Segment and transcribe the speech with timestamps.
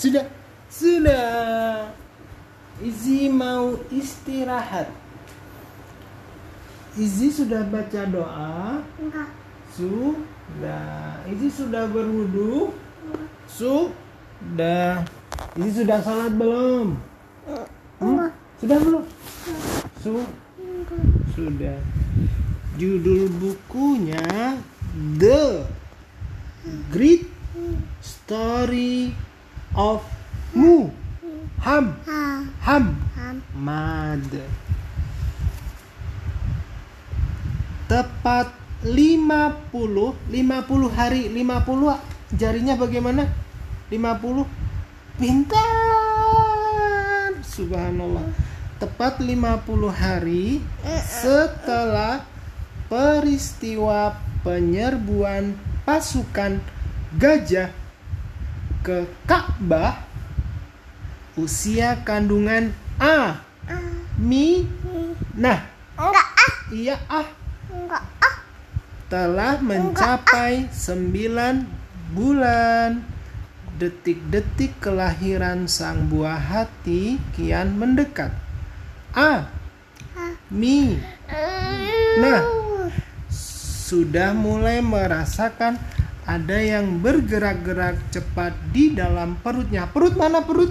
[0.00, 0.24] Sudah.
[0.72, 1.92] Sudah.
[2.80, 4.88] Izi mau istirahat.
[6.96, 8.80] Izi sudah baca doa?
[8.96, 9.28] Enggak.
[9.76, 11.20] Sudah.
[11.28, 12.72] Izi sudah berwudu?
[13.44, 15.04] Sudah.
[15.60, 16.96] Izi sudah salat belum?
[18.00, 18.32] Hmm?
[18.56, 19.04] Sudah belum?
[20.00, 20.24] Su
[21.36, 21.76] sudah.
[22.80, 24.56] Judul bukunya
[25.20, 25.68] The
[26.88, 27.28] Great
[28.00, 29.12] Story
[29.74, 30.02] of
[30.54, 30.90] Mu
[31.60, 31.92] Ham.
[32.08, 32.40] Ha.
[32.64, 32.96] Ham.
[33.20, 33.36] Ham.
[33.52, 34.32] Mad.
[37.84, 38.48] Tepat
[38.80, 39.60] 50
[40.24, 42.00] 50 hari 50
[42.32, 43.28] jarinya bagaimana?
[43.92, 44.48] 50
[45.20, 45.60] Pintar.
[47.44, 48.24] Subhanallah.
[48.80, 50.64] Tepat 50 hari
[51.04, 52.24] setelah
[52.88, 55.52] peristiwa penyerbuan
[55.84, 56.56] pasukan
[57.20, 57.68] gajah
[58.80, 60.08] ke Ka'bah
[61.36, 63.86] usia kandungan A Ah.
[64.18, 64.66] Mi
[65.36, 65.62] nah
[65.94, 66.54] Enggak ah.
[66.72, 67.28] iya ah
[67.70, 68.36] Enggak ah.
[69.06, 73.04] telah mencapai 9 bulan
[73.80, 78.32] detik-detik kelahiran sang buah hati kian mendekat
[79.14, 79.48] A
[80.16, 80.34] Ah.
[80.50, 80.96] Mi
[82.20, 82.42] Nah.
[83.30, 85.78] sudah mulai merasakan
[86.30, 89.90] ada yang bergerak-gerak cepat di dalam perutnya.
[89.90, 90.70] Perut mana perut?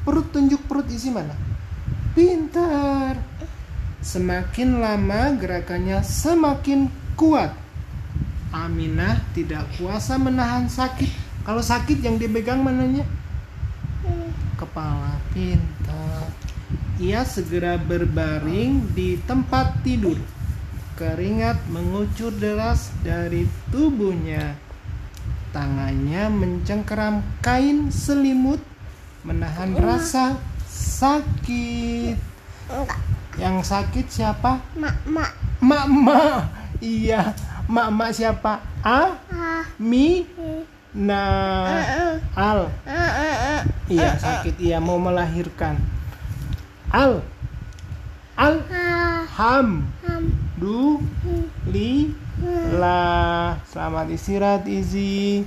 [0.00, 1.36] Perut tunjuk perut isi mana?
[2.16, 3.20] Pintar.
[4.00, 6.88] Semakin lama gerakannya semakin
[7.20, 7.52] kuat.
[8.48, 11.12] Aminah tidak kuasa menahan sakit.
[11.44, 13.04] Kalau sakit yang dipegang mananya?
[14.56, 16.32] Kepala pintar.
[16.96, 20.16] Ia segera berbaring di tempat tidur.
[20.96, 24.67] Keringat mengucur deras dari tubuhnya.
[25.48, 28.60] Tangannya mencengkeram kain selimut,
[29.24, 30.36] menahan rasa
[30.68, 32.16] sakit.
[32.68, 33.00] Enggak.
[33.38, 34.60] Yang sakit siapa?
[34.76, 35.32] Mak mak.
[35.58, 36.54] Mak-mak.
[36.78, 37.34] Iya,
[37.66, 38.62] mak-mak siapa?
[38.86, 39.66] A, Ah.
[39.78, 40.62] Mi, Hmm.
[40.94, 41.22] Na,
[42.34, 42.70] Al.
[43.90, 44.54] Iya, sakit.
[44.56, 45.76] Iya, mau melahirkan.
[46.88, 47.20] Al.
[48.38, 48.54] Al.
[49.34, 49.68] Ham.
[50.06, 50.24] Ham.
[50.56, 51.02] Du.
[51.68, 52.14] Li.
[52.78, 53.27] La.
[53.66, 55.42] Selamat istirahat, Izi.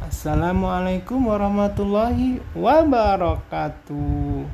[0.00, 4.48] Assalamualaikum warahmatullahi wabarakatuh.